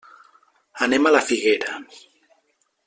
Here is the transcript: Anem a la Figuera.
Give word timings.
Anem 0.85 1.11
a 1.11 1.11
la 1.17 1.21
Figuera. 1.29 1.79